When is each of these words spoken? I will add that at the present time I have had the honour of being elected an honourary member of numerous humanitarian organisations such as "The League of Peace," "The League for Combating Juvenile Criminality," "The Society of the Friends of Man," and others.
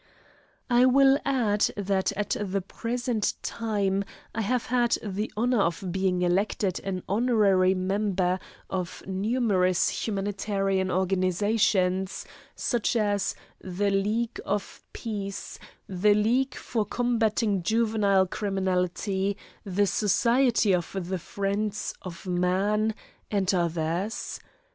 I 0.67 0.87
will 0.87 1.19
add 1.25 1.69
that 1.77 2.11
at 2.13 2.35
the 2.43 2.59
present 2.59 3.35
time 3.43 4.03
I 4.33 4.41
have 4.41 4.65
had 4.65 4.97
the 5.03 5.31
honour 5.37 5.61
of 5.61 5.91
being 5.91 6.23
elected 6.23 6.79
an 6.83 7.03
honourary 7.07 7.75
member 7.75 8.39
of 8.67 9.03
numerous 9.05 9.89
humanitarian 10.07 10.89
organisations 10.89 12.25
such 12.55 12.95
as 12.95 13.35
"The 13.59 13.91
League 13.91 14.41
of 14.43 14.81
Peace," 14.91 15.59
"The 15.87 16.15
League 16.15 16.55
for 16.55 16.83
Combating 16.83 17.61
Juvenile 17.61 18.25
Criminality," 18.25 19.37
"The 19.65 19.85
Society 19.85 20.73
of 20.73 20.97
the 21.09 21.19
Friends 21.19 21.93
of 22.01 22.25
Man," 22.25 22.95
and 23.29 23.53
others. 23.53 24.39